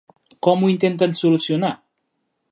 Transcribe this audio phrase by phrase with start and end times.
[0.45, 1.71] Com ho intenten solucionar?